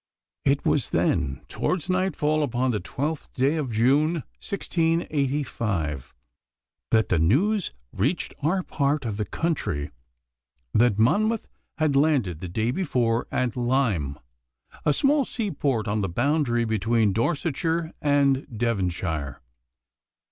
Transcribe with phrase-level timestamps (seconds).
[0.45, 6.15] It was, then, towards nightfall upon the twelfth day of June 1685
[6.89, 9.91] that the news reached our part of the country
[10.73, 14.17] that Monmouth had landed the day before at Lyme,
[14.85, 19.39] a small seaport on the boundary between Dorsetshire and Devonshire.